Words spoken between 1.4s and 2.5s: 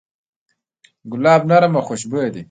نرم او خوشبویه دی.